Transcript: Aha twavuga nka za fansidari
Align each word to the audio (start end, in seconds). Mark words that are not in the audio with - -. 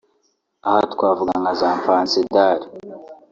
Aha 0.67 0.81
twavuga 0.93 1.33
nka 1.41 1.53
za 1.59 1.69
fansidari 1.83 2.65